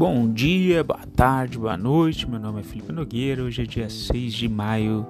[0.00, 2.26] Bom dia, boa tarde, boa noite.
[2.26, 3.44] Meu nome é Felipe Nogueira.
[3.44, 5.06] Hoje é dia 6 de maio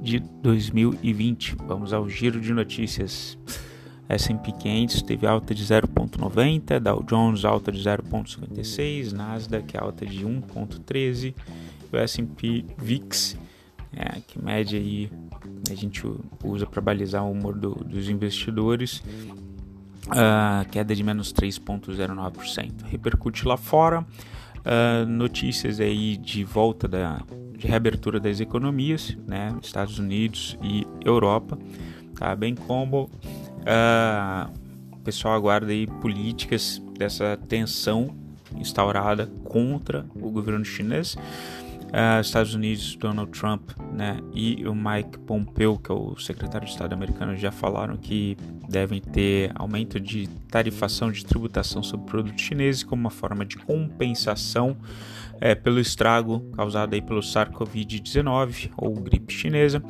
[0.00, 1.54] de 2020.
[1.66, 3.36] Vamos ao giro de notícias.
[4.08, 11.34] S&P 500 teve alta de 0.90, Dow Jones alta de 0.56, Nasdaq alta de 1.13,
[11.92, 13.36] o S&P VIX,
[13.94, 15.10] é, que mede aí
[15.70, 16.10] a gente
[16.42, 19.02] usa para balizar o humor do, dos investidores,
[20.08, 22.84] uh, queda de menos 3,09%.
[22.84, 27.20] Repercute lá fora, uh, notícias aí de volta da
[27.56, 31.58] de reabertura das economias, né, Estados Unidos e Europa,
[32.14, 32.36] tá?
[32.36, 34.52] bem como uh,
[34.92, 38.14] o pessoal aguarda aí políticas dessa tensão
[38.56, 41.16] instaurada contra o governo chinês
[41.86, 46.72] uh, Estados Unidos, Donald Trump né, e o Mike Pompeo, que é o secretário de
[46.72, 48.36] Estado americano, já falaram que
[48.68, 54.76] devem ter aumento de tarifação de tributação sobre produtos chineses como uma forma de compensação
[55.40, 59.82] é, pelo estrago causado aí pelo SARS-CoV-19 ou gripe chinesa.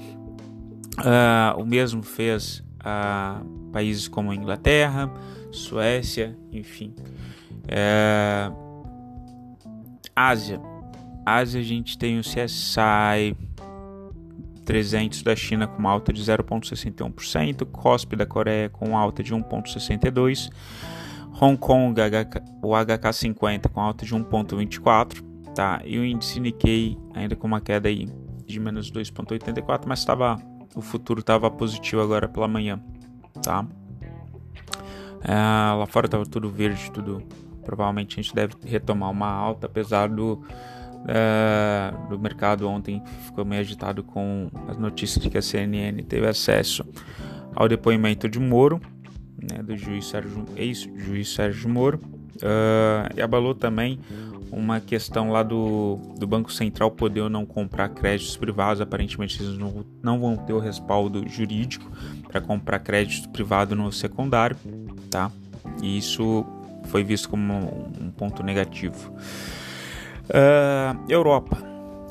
[0.99, 5.13] Uh, o mesmo fez uh, países como Inglaterra,
[5.53, 6.95] Suécia, enfim.
[7.65, 8.67] Uh,
[10.15, 10.59] Ásia
[11.27, 13.37] Ásia a gente tem o CSI
[14.65, 20.53] 300 da China com alta de 0,61%, COSP da Coreia com alta de 1,62%,
[21.41, 22.01] Hong Kong
[22.63, 25.83] o HK50 com alta de 1,24%, tá?
[25.85, 28.09] e o índice Nikkei ainda com uma queda aí
[28.47, 30.39] de menos 2,84%, mas tava,
[30.77, 32.81] o futuro estava positivo agora pela manhã.
[33.43, 33.67] Tá?
[35.23, 35.35] É,
[35.75, 37.21] lá fora estava tudo verde, tudo.
[37.65, 40.41] Provavelmente a gente deve retomar uma alta, apesar do
[41.09, 46.27] é, do mercado ontem ficou meio agitado com as notícias de que a CNN teve
[46.27, 46.85] acesso
[47.55, 48.81] ao depoimento de Moro,
[49.41, 52.01] né, do juiz Sérgio, ex-juiz Sérgio Moro,
[52.37, 53.99] uh, e abalou também
[54.51, 58.81] uma questão lá do, do Banco Central poder ou não comprar créditos privados.
[58.81, 61.91] Aparentemente, eles não, não vão ter o respaldo jurídico
[62.29, 64.57] para comprar crédito privado no secundário,
[65.11, 65.31] tá?
[65.83, 66.45] E isso
[66.85, 69.13] foi visto como um, um ponto negativo.
[70.29, 71.57] Uh, Europa,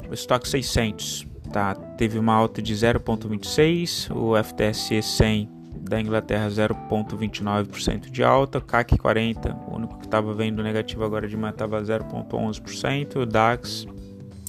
[0.09, 5.49] o estoque 600 tá, teve uma alta de 0,26, o FTSE 100
[5.81, 11.37] da Inglaterra 0,29% de alta, CAC 40, o único que estava vendo negativo agora de
[11.37, 13.85] manhã estava 0,11%, o DAX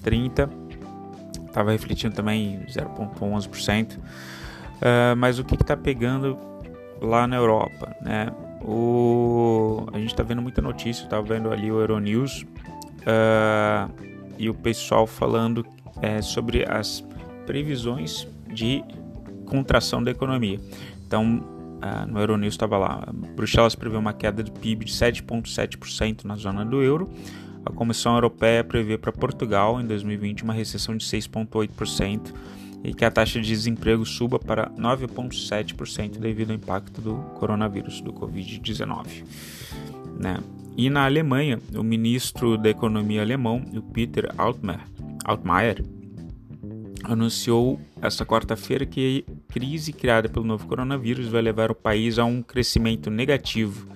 [0.03, 0.49] 30
[1.47, 4.01] estava refletindo também 0,11%, uh,
[5.17, 6.39] mas o que está pegando
[7.01, 8.33] lá na Europa, né?
[8.63, 12.45] O, a gente está vendo muita notícia, estava vendo ali o Euronews,
[13.07, 13.93] uh,
[14.39, 15.65] e o pessoal falando
[16.03, 17.05] é, sobre as
[17.47, 18.83] previsões de
[19.47, 20.61] contração da economia.
[21.07, 26.37] Então, uh, no Euronews estava lá, Bruxelas prevê uma queda de PIB de 7,7% na
[26.37, 27.09] zona do euro.
[27.65, 32.33] A Comissão Europeia prevê para Portugal em 2020 uma recessão de 6,8%
[32.85, 38.13] e que a taxa de desemprego suba para 9,7% devido ao impacto do coronavírus, do
[38.13, 39.25] Covid-19.
[40.21, 40.39] Né?
[40.77, 44.85] E na Alemanha, o ministro da Economia alemão, o Peter Altmaier,
[45.25, 45.83] Altmaier
[47.03, 52.27] anunciou esta quarta-feira que a crise criada pelo novo coronavírus vai levar o país a
[52.27, 53.89] um crescimento negativo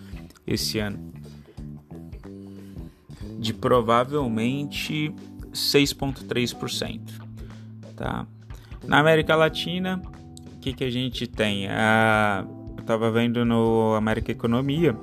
[0.46, 1.12] esse ano,
[3.38, 5.12] de provavelmente
[5.52, 7.00] 6,3%.
[7.94, 8.26] Tá?
[8.86, 10.00] Na América Latina,
[10.56, 11.68] o que, que a gente tem?
[11.68, 14.96] Ah, eu estava vendo no América Economia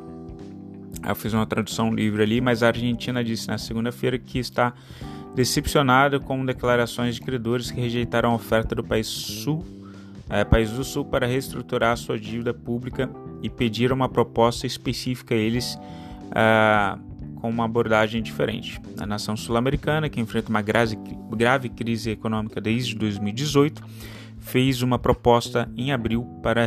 [1.10, 4.74] eu fiz uma tradução livre ali, mas a Argentina disse na segunda-feira que está
[5.36, 9.64] decepcionada com declarações de credores que rejeitaram a oferta do país, sul,
[10.30, 13.10] é, país do Sul para reestruturar sua dívida pública
[13.42, 15.78] e pediram uma proposta específica a eles
[16.32, 16.98] é,
[17.36, 18.82] com uma abordagem diferente.
[19.00, 23.84] A nação sul-americana, que enfrenta uma grave, crise econômica desde 2018,
[24.40, 26.66] fez uma proposta em abril para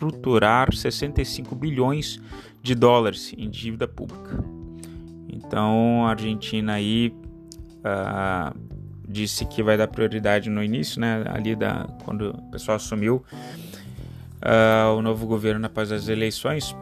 [0.00, 2.20] reestruturar 65 bilhões
[2.62, 4.42] de dólares em dívida pública.
[5.28, 7.14] Então a Argentina aí
[7.78, 8.58] uh,
[9.06, 13.24] disse que vai dar prioridade no início, né, ali da quando o pessoal assumiu
[14.42, 16.72] uh, o novo governo após as eleições.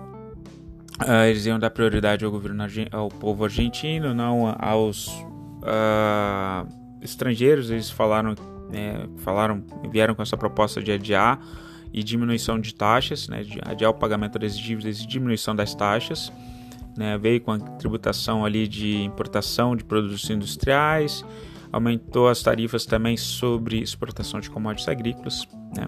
[1.01, 5.09] Uh, eles iam dar prioridade ao governo ao povo argentino, não aos
[7.01, 7.71] estrangeiros.
[7.71, 8.35] Eles falaram,
[8.71, 11.41] né, falaram, vieram com essa proposta de adiar
[11.93, 16.33] e diminuição de taxas, né, de adiar o pagamento das dívidas e diminuição das taxas.
[16.97, 21.25] Né, veio com a tributação ali de importação de produtos industriais,
[21.73, 25.47] aumentou as tarifas também sobre exportação de commodities agrícolas.
[25.77, 25.87] Né.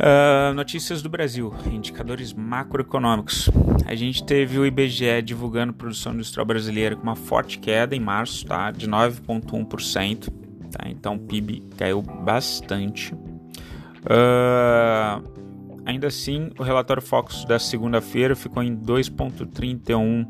[0.00, 3.50] Uh, notícias do Brasil, indicadores macroeconômicos.
[3.84, 8.46] A gente teve o IBGE divulgando produção industrial brasileira com uma forte queda em março,
[8.46, 8.70] tá?
[8.70, 10.30] De 9,1%.
[10.70, 10.88] Tá?
[10.88, 13.14] Então o PIB caiu bastante.
[14.02, 15.22] Uh,
[15.84, 20.26] ainda assim, o relatório Focus da segunda-feira ficou em 2,31%,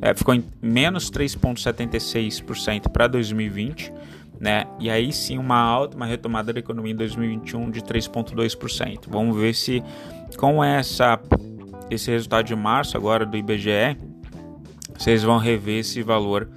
[0.00, 3.92] é, ficou em menos 3,76% para 2020
[4.40, 4.64] né?
[4.78, 9.04] E aí sim uma alta, uma retomada da economia em 2021 de 3,2%.
[9.06, 9.84] Vamos ver se
[10.38, 11.20] com essa
[11.90, 13.98] esse resultado de março agora do IBGE,
[14.96, 16.48] vocês vão rever esse valor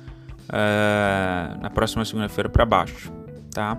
[0.47, 3.11] uh, na próxima segunda-feira para baixo,
[3.51, 3.75] tá?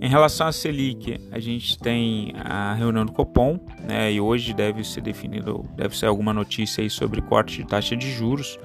[0.00, 4.10] Em relação à Selic, a gente tem a reunião do Copom, né?
[4.10, 8.10] E hoje deve ser definido, deve ser alguma notícia aí sobre corte de taxa de
[8.10, 8.58] juros.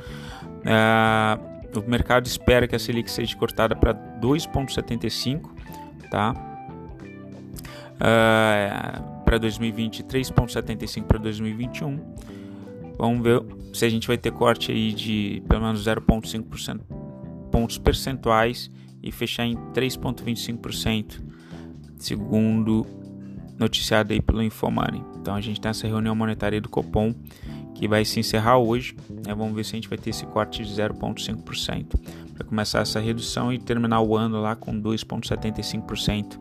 [0.64, 5.42] Uh, o mercado espera que a Selic seja cortada para 2,75,
[6.10, 6.34] tá?
[7.96, 12.00] Uh, para 2020, 3,75 para 2021.
[12.98, 13.44] Vamos ver
[13.74, 16.80] se a gente vai ter corte aí de pelo menos 0,5%
[17.52, 18.72] pontos percentuais
[19.06, 21.22] e fechar em 3,25%,
[22.00, 22.86] segundo
[23.58, 25.02] noticiado aí pelo Infomoney.
[25.22, 27.14] Então a gente tem essa reunião monetária do Copom
[27.76, 28.96] que vai se encerrar hoje.
[29.10, 29.34] Né?
[29.36, 31.86] Vamos ver se a gente vai ter esse corte de 0,5%
[32.34, 36.40] para começar essa redução e terminar o ano lá com 2,75%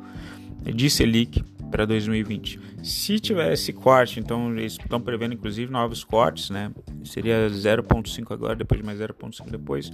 [0.75, 2.61] de Selic para 2020.
[2.85, 6.71] Se tiver esse corte, então eles estão prevendo inclusive novos cortes, né?
[7.03, 9.91] Seria 0,5 agora, depois de mais 0,5 depois.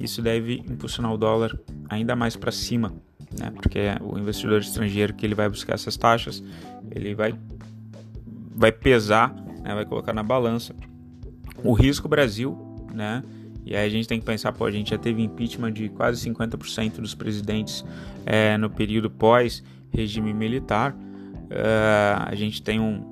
[0.00, 1.54] Isso deve impulsionar o dólar
[1.86, 2.94] ainda mais para cima,
[3.38, 3.50] né?
[3.50, 6.42] Porque o investidor estrangeiro que ele vai buscar essas taxas,
[6.90, 7.34] ele vai
[8.56, 10.74] vai pesar né, vai colocar na balança
[11.62, 12.56] o risco Brasil,
[12.94, 13.22] né?
[13.66, 16.26] E aí a gente tem que pensar, pô, a gente já teve impeachment de quase
[16.26, 17.84] 50% dos presidentes
[18.24, 20.96] é, no período pós regime militar.
[21.50, 23.02] Uh, a gente tem um,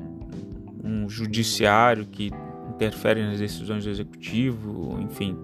[0.85, 2.31] um judiciário que
[2.69, 5.37] interfere nas decisões do executivo, enfim,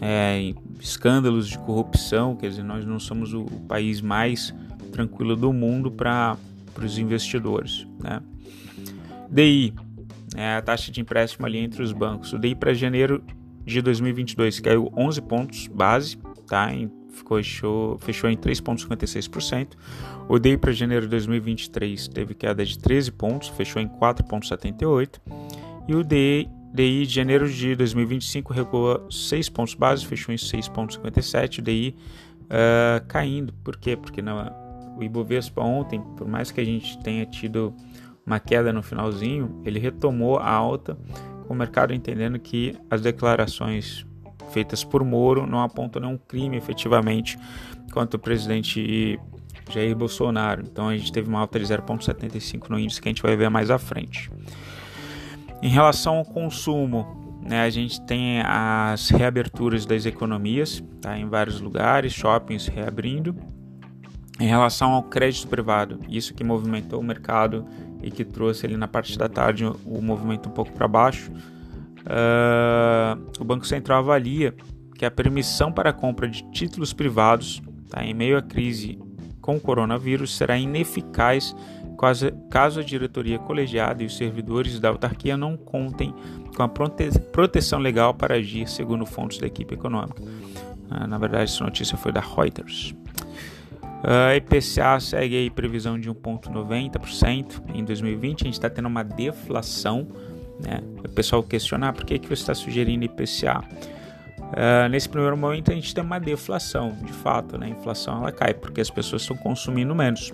[0.00, 4.54] é, escândalos de corrupção, quer dizer, nós não somos o, país mais
[4.92, 6.36] tranquilo do mundo para
[6.80, 8.20] os investidores, né?
[9.28, 9.74] DI,
[10.36, 12.32] é a taxa de empréstimo ali entre os bancos.
[12.32, 13.22] O DI para janeiro
[13.64, 16.72] de 2022 caiu 11 pontos base, tá?
[16.72, 19.68] Em, fechou, fechou em 3,56%.
[20.28, 25.20] O DI para janeiro de 2023 teve queda de 13 pontos, fechou em 4,78%.
[25.88, 31.58] E o DI, DI de janeiro de 2025 recuou 6 pontos base, fechou em 6,57%.
[31.58, 31.96] O DI
[32.44, 33.96] uh, caindo, por quê?
[33.96, 34.52] Porque na,
[34.96, 37.74] o Ibovespa ontem, por mais que a gente tenha tido
[38.24, 40.96] uma queda no finalzinho, ele retomou a alta,
[41.46, 44.06] com o mercado entendendo que as declarações
[44.52, 47.38] feitas por Moro não apontam nenhum crime efetivamente
[47.92, 49.18] contra o presidente
[49.70, 50.62] Jair Bolsonaro.
[50.62, 53.48] Então a gente teve uma alta de 0,75 no índice que a gente vai ver
[53.48, 54.30] mais à frente.
[55.62, 61.60] Em relação ao consumo, né, a gente tem as reaberturas das economias tá, em vários
[61.60, 63.34] lugares, shoppings reabrindo.
[64.38, 67.66] Em relação ao crédito privado, isso que movimentou o mercado
[68.02, 71.30] e que trouxe ali na parte da tarde o movimento um pouco para baixo,
[72.06, 74.54] uh, o Banco Central avalia
[74.96, 78.98] que a permissão para a compra de títulos privados tá, em meio à crise
[79.40, 81.54] com o coronavírus será ineficaz
[82.50, 86.14] caso, a diretoria colegiada e os servidores da autarquia não contem
[86.56, 90.22] com a prote proteção legal para agir, segundo fontes da equipe econômica.
[90.22, 92.94] Uh, na verdade, essa notícia foi da Reuters.
[94.02, 98.40] A IPCA segue aí previsão de 1,90% em 2020.
[98.40, 100.08] A gente está tendo uma deflação.
[100.62, 100.80] Né?
[101.04, 103.62] O pessoal questionar ah, por que, que você está sugerindo IPCA.
[104.40, 107.66] Uh, nesse primeiro momento a gente tem uma deflação, de fato, né?
[107.66, 110.32] a inflação ela cai porque as pessoas estão consumindo menos.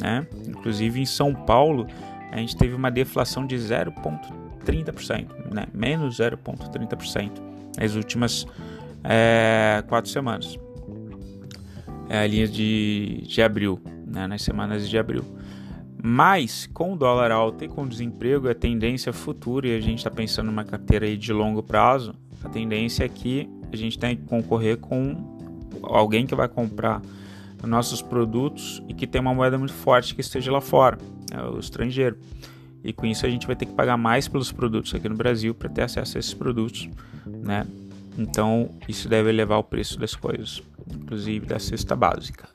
[0.00, 0.26] Né?
[0.48, 1.86] Inclusive em São Paulo
[2.32, 5.66] a gente teve uma deflação de 0,30%, né?
[5.72, 7.30] menos 0,30%
[7.78, 8.44] nas últimas
[9.04, 10.58] é, quatro semanas
[12.08, 15.24] é, a linha de, de abril, né, nas semanas de abril.
[16.06, 20.00] Mas com o dólar alto e com o desemprego, a tendência futura, e a gente
[20.00, 24.14] está pensando numa carteira aí de longo prazo, a tendência é que a gente tem
[24.14, 25.16] que concorrer com
[25.82, 27.00] alguém que vai comprar
[27.62, 30.98] nossos produtos e que tem uma moeda muito forte que esteja lá fora,
[31.32, 32.18] é o estrangeiro.
[32.84, 35.54] E com isso a gente vai ter que pagar mais pelos produtos aqui no Brasil
[35.54, 36.86] para ter acesso a esses produtos,
[37.24, 37.66] né?
[38.18, 42.46] Então isso deve elevar o preço das coisas inclusive da cesta básica.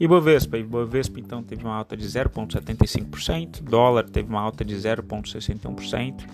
[0.00, 6.24] Ibovespa, Ibovespa então teve uma alta de 0,75%, dólar teve uma alta de 0,61%,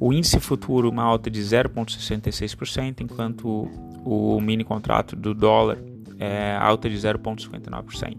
[0.00, 3.70] o índice futuro uma alta de 0,66%, enquanto
[4.04, 5.78] o, mini contrato do dólar
[6.18, 8.16] é alta de 0,59%.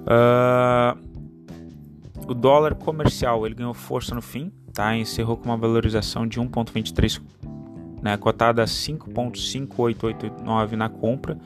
[0.00, 1.10] Uh,
[2.26, 4.96] o dólar comercial ele ganhou força no fim, tá?
[4.96, 7.20] Encerrou com uma valorização de 1,23,
[8.02, 8.16] né?
[8.16, 11.40] cotada a 5,5889 na compra, R$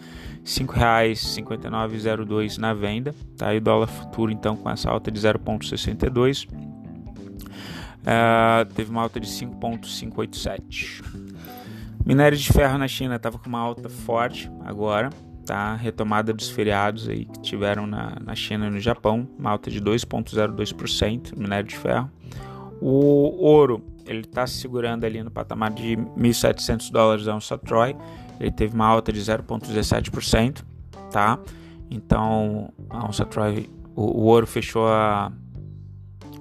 [0.44, 3.54] 5,5902 na venda, tá?
[3.54, 6.46] E dólar futuro então com essa alta de 0,62
[8.04, 11.02] uh, teve uma alta de 5,587.
[12.04, 15.11] Minério de ferro na China estava com uma alta forte agora,
[15.46, 15.75] tá?
[15.75, 19.80] Retomada dos feriados aí que tiveram na, na China e no Japão, uma alta de
[19.80, 22.11] 2,02% minério de ferro.
[22.80, 27.96] O ouro, ele está se segurando ali no patamar de 1.700 dólares a onça Troy,
[28.40, 30.62] ele teve uma alta de 0,17%,
[31.11, 31.38] tá?
[31.90, 35.32] Então, a onça Troy, o, o ouro fechou a,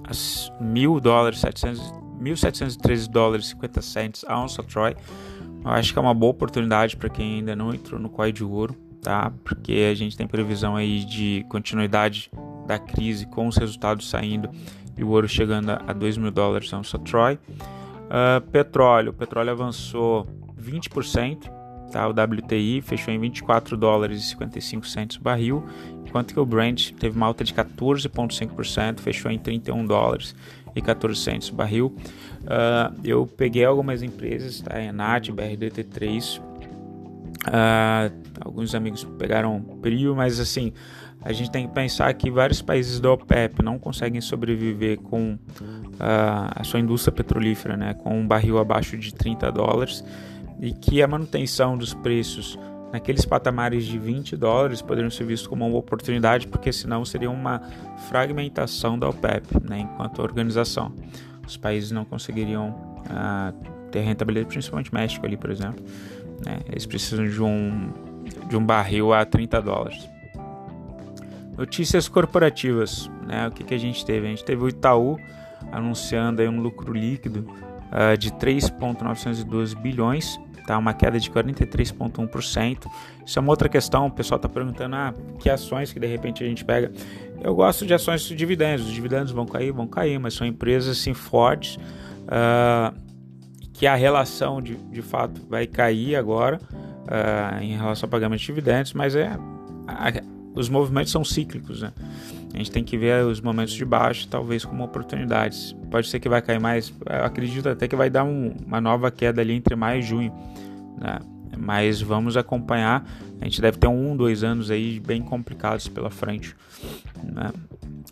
[0.04, 4.96] a 1.000 dólares, 1.713 dólares e 50 cents a onça Troy.
[5.64, 8.44] Eu acho que é uma boa oportunidade para quem ainda não entrou no COI de
[8.44, 9.30] ouro tá?
[9.44, 12.30] Porque a gente tem previsão aí de continuidade
[12.66, 14.48] da crise com os resultados saindo
[14.96, 17.34] e o ouro chegando a 2 mil dólares a onça Troy.
[17.34, 20.26] Uh, petróleo, o petróleo avançou
[20.60, 21.50] 20%,
[21.90, 22.06] tá?
[22.06, 25.64] O WTI fechou em 24 dólares e 55 centos barril,
[26.06, 30.34] enquanto que o Brent teve uma alta de 14,5%, fechou em 31 dólares
[30.76, 31.94] e 14 centos barril.
[32.42, 34.80] Uh, eu peguei algumas empresas, tá?
[34.80, 36.40] Enat, BRDT3,
[37.44, 38.10] Uh,
[38.40, 40.72] alguns amigos pegaram Prio, mas assim,
[41.24, 45.38] a gente tem que pensar que vários países da OPEP não conseguem sobreviver com uh,
[46.54, 50.04] a sua indústria petrolífera, né, com um barril abaixo de 30 dólares,
[50.60, 52.58] e que a manutenção dos preços
[52.92, 57.60] naqueles patamares de 20 dólares poderiam ser vistos como uma oportunidade, porque senão seria uma
[58.08, 60.92] fragmentação da OPEP, né, enquanto organização.
[61.46, 65.84] Os países não conseguiriam uh, ter rentabilidade, principalmente México ali, por exemplo
[66.44, 66.60] né?
[66.68, 67.90] Eles precisam de um,
[68.48, 70.08] de um barril a 30 dólares.
[71.56, 73.10] Notícias corporativas.
[73.26, 73.46] Né?
[73.48, 74.26] O que, que a gente teve?
[74.26, 75.18] A gente teve o Itaú
[75.72, 77.48] anunciando aí um lucro líquido
[77.90, 80.76] uh, de 3,912 bilhões, tá?
[80.76, 82.86] uma queda de 43,1%.
[83.24, 86.42] Isso é uma outra questão, o pessoal está perguntando ah, que ações que de repente
[86.44, 86.92] a gente pega.
[87.40, 90.98] Eu gosto de ações de dividendos, os dividendos vão cair, vão cair, mas são empresas
[90.98, 91.76] assim fortes.
[92.24, 93.04] Uh,
[93.72, 98.46] que a relação de, de fato vai cair agora uh, em relação ao pagamento de
[98.46, 99.36] dividendos, mas é
[100.54, 101.92] os movimentos são cíclicos, né?
[102.52, 105.74] A gente tem que ver os momentos de baixo, talvez como oportunidades.
[105.90, 109.10] Pode ser que vai cair mais, eu acredito até que vai dar um, uma nova
[109.10, 110.32] queda ali entre maio e junho,
[110.96, 111.18] né?
[111.58, 113.04] Mas vamos acompanhar.
[113.40, 116.54] A gente deve ter um, dois anos aí bem complicados pela frente.
[117.22, 117.50] Né?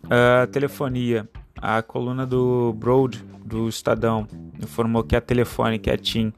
[0.04, 4.26] Uh, telefonia, a coluna do Broad do Estadão
[4.60, 6.32] informou que a Telefônica e a TIM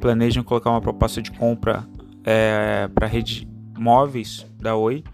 [0.00, 1.86] planejam colocar uma proposta de compra
[2.24, 5.04] é, para rede móveis da Oi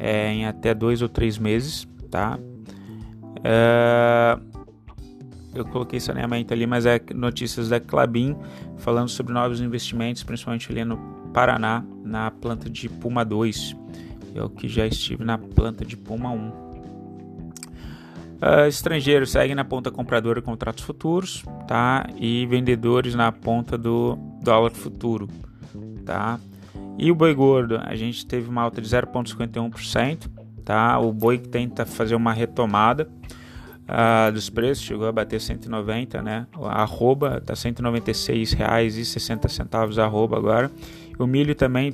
[0.00, 2.38] é, em até dois ou três meses, tá?
[3.44, 4.38] É,
[5.54, 8.36] eu coloquei saneamento ali, mas é notícias da Clabin
[8.78, 10.96] falando sobre novos investimentos, principalmente ali no
[11.34, 13.76] Paraná, na planta de Puma 2.
[14.34, 16.70] Eu que já estive na planta de Puma 1.
[18.42, 22.06] Uh, estrangeiros seguem na ponta compradora contratos futuros, tá?
[22.16, 25.28] E vendedores na ponta do dólar futuro,
[26.06, 26.40] tá?
[26.98, 30.28] E o boi gordo, a gente teve uma alta de 0,51%,
[30.64, 30.98] tá?
[30.98, 33.08] O boi que tenta fazer uma retomada
[33.90, 36.46] uh, dos preços, chegou a bater 190, né?
[36.62, 40.70] Arroba tá R$ 196,60 arroba agora.
[41.18, 41.92] O milho também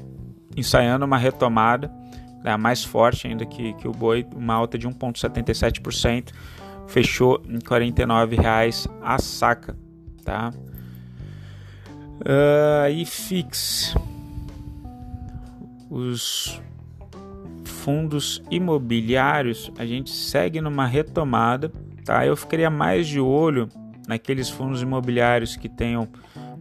[0.56, 1.90] ensaiando uma retomada,
[2.42, 6.32] né, mais forte ainda que, que o boi, uma alta de 1,77%,
[6.86, 9.76] fechou em R$ 49,00 a saca,
[10.24, 10.52] tá?
[12.20, 13.94] Uh, e fix
[15.96, 16.60] os
[17.64, 21.72] fundos imobiliários, a gente segue numa retomada,
[22.04, 22.26] tá?
[22.26, 23.68] Eu ficaria mais de olho
[24.06, 26.08] naqueles fundos imobiliários que tenham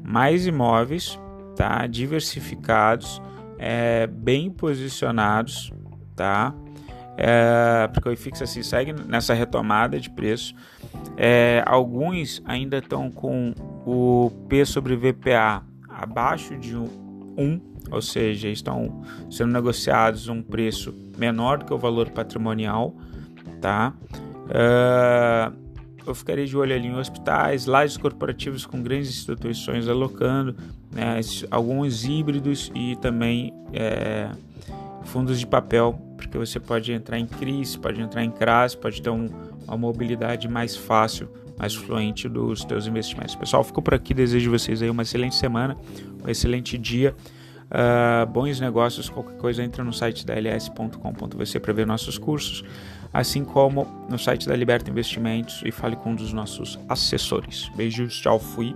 [0.04, 1.20] mais imóveis,
[1.56, 1.86] tá?
[1.88, 3.22] Diversificados
[3.58, 5.72] é, bem posicionados,
[6.15, 6.54] tá?
[7.18, 10.54] É, porque o IFIX assim segue nessa retomada de preço.
[11.18, 13.54] É, alguns ainda estão com
[13.86, 16.84] o P sobre VPA abaixo de 1,
[17.38, 22.96] um, ou seja, estão sendo negociados um preço menor do que o valor patrimonial,
[23.62, 23.94] tá?
[24.50, 25.51] É,
[26.06, 30.56] eu ficaria de olho ali em hospitais, lajes corporativos com grandes instituições alocando,
[30.92, 34.30] né, alguns híbridos e também é,
[35.06, 39.10] fundos de papel, porque você pode entrar em CRIs, pode entrar em CRAS, pode ter
[39.10, 39.27] um,
[39.68, 41.27] uma mobilidade mais fácil,
[41.58, 43.36] mais fluente dos teus investimentos.
[43.36, 45.77] Pessoal, fico por aqui, desejo vocês aí uma excelente semana,
[46.24, 47.15] um excelente dia.
[47.65, 52.63] Uh, bons negócios, qualquer coisa entra no site da ls.com.vc para ver nossos cursos.
[53.12, 57.69] assim como no site da Liberta Investimentos e fale com um dos nossos assessores.
[57.75, 58.75] Beijos, tchau, fui.